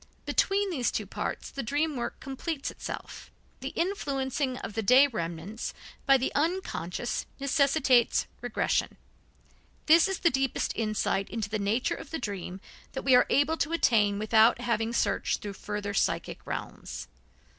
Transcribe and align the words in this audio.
Between 0.25 0.71
these 0.71 0.91
two 0.91 1.05
parts 1.05 1.51
the 1.51 1.61
dream 1.61 1.95
work 1.95 2.19
completes 2.19 2.71
itself. 2.71 3.29
The 3.59 3.69
influencing 3.75 4.57
of 4.57 4.73
the 4.73 4.81
day 4.81 5.05
remnants 5.05 5.75
by 6.07 6.17
the 6.17 6.33
unconscious 6.33 7.27
necessitates 7.39 8.25
regression. 8.41 8.97
This 9.85 10.07
is 10.07 10.17
the 10.17 10.31
deepest 10.31 10.73
insight 10.75 11.29
into 11.29 11.51
the 11.51 11.59
nature 11.59 11.93
of 11.93 12.09
the 12.09 12.17
dream 12.17 12.61
that 12.93 13.03
we 13.03 13.13
are 13.13 13.27
able 13.29 13.57
to 13.57 13.73
attain 13.73 14.17
without 14.17 14.59
having 14.61 14.91
searched 14.91 15.39
through 15.43 15.53
further 15.53 15.93
psychic 15.93 16.47
realms. 16.47 17.07